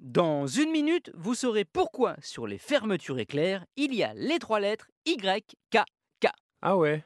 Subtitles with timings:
[0.00, 4.60] Dans une minute, vous saurez pourquoi sur les fermetures éclairs, il y a les trois
[4.60, 5.78] lettres YKK.
[6.60, 7.02] Ah ouais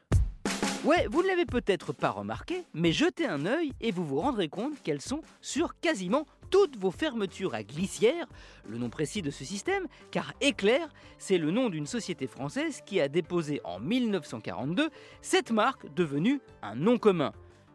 [0.83, 4.49] Ouais, vous ne l'avez peut-être pas remarqué, mais jetez un œil et vous vous rendrez
[4.49, 8.27] compte qu'elles sont sur quasiment toutes vos fermetures à glissière,
[8.67, 12.99] le nom précis de ce système, car Éclair, c'est le nom d'une société française qui
[12.99, 14.89] a déposé en 1942
[15.21, 17.31] cette marque devenue un nom commun.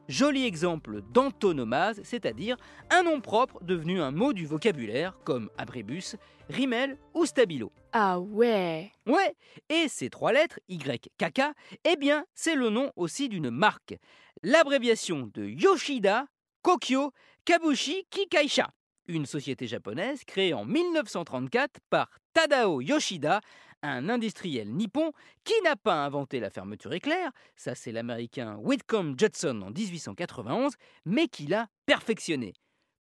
[0.09, 2.57] Joli exemple d'antonomase, c'est-à-dire
[2.91, 6.17] un nom propre devenu un mot du vocabulaire comme abribus,
[6.49, 7.73] rimel ou stabilo.
[7.93, 9.35] Ah ouais Ouais,
[9.69, 11.43] et ces trois lettres, YKK,
[11.85, 13.97] eh bien, c'est le nom aussi d'une marque.
[14.43, 16.27] L'abréviation de Yoshida,
[16.63, 17.13] Kokyo,
[17.45, 18.71] Kabushi Kikaisha,
[19.09, 23.41] une société japonaise créée en 1934 par Tadao Yoshida,
[23.83, 25.13] un industriel nippon
[25.45, 31.29] qui n'a pas inventé la fermeture éclair, ça c'est l'américain Whitcomb Judson en 1891, mais
[31.29, 32.55] qui l'a perfectionné.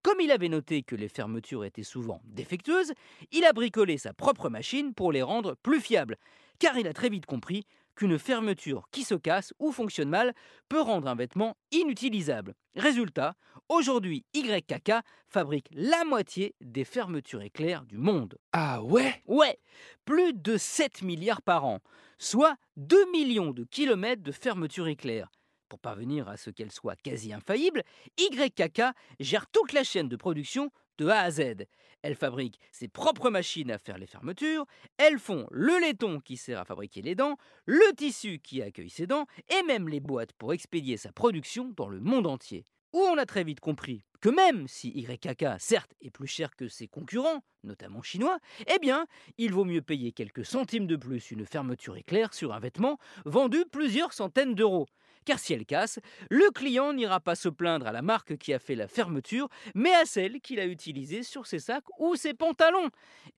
[0.04, 2.94] Comme il avait noté que les fermetures étaient souvent défectueuses,
[3.32, 6.18] il a bricolé sa propre machine pour les rendre plus fiables,
[6.60, 7.66] car il a très vite compris
[7.96, 10.34] qu'une fermeture qui se casse ou fonctionne mal
[10.70, 12.56] peut rendre un vêtement inutilisable.
[12.76, 13.36] Résultat,
[13.70, 14.94] aujourd'hui YKK
[15.28, 18.38] fabrique la moitié des fermetures éclairs du monde.
[18.52, 19.22] Ah ouais?
[19.26, 19.60] Ouais,
[20.04, 21.80] plus de 7 milliards par an,
[22.18, 25.32] soit 2 millions de kilomètres de fermetures éclairs.
[25.70, 27.84] Pour parvenir à ce qu'elles soient quasi infaillibles,
[28.18, 28.82] YKK
[29.20, 31.66] gère toute la chaîne de production de A à Z.
[32.02, 34.66] Elle fabrique ses propres machines à faire les fermetures,
[34.98, 39.08] elles font le laiton qui sert à fabriquer les dents, le tissu qui accueille ses
[39.08, 42.64] dents, et même les boîtes pour expédier sa production dans le monde entier.
[42.96, 46.70] Où on a très vite compris que même si YKK, certes, est plus cher que
[46.70, 48.38] ses concurrents, notamment chinois,
[48.74, 49.06] eh bien,
[49.38, 53.66] il vaut mieux payer quelques centimes de plus une fermeture éclair sur un vêtement vendu
[53.70, 54.88] plusieurs centaines d'euros
[55.26, 58.60] car si elle casse, le client n'ira pas se plaindre à la marque qui a
[58.60, 62.92] fait la fermeture, mais à celle qu'il a utilisée sur ses sacs ou ses pantalons.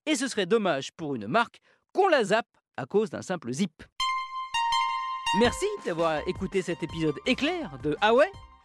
[0.06, 1.62] Et ce serait dommage pour une marque
[1.94, 3.84] qu'on la zappe à cause d'un simple zip.
[5.40, 8.14] Merci d'avoir écouté cet épisode éclair de Ah